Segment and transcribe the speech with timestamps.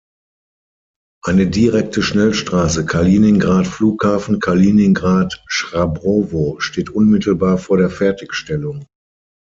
[1.23, 8.87] Eine direkte Schnellstraße Kaliningrad–Flughafen Kaliningrad-Chrabrowo steht unmittelbar vor der Fertigstellung.